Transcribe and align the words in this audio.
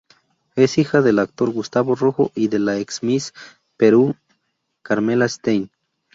Es 0.55 0.79
hija 0.79 1.03
del 1.03 1.19
actor 1.19 1.51
Gustavo 1.53 1.93
Rojo 1.93 2.31
y 2.33 2.47
de 2.47 2.57
la 2.57 2.79
ex 2.79 3.03
Miss 3.03 3.33
Perú 3.77 4.15
Carmela 4.81 5.29
Stein. 5.29 5.69